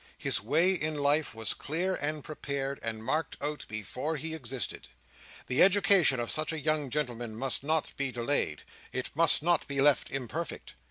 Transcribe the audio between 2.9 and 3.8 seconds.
marked out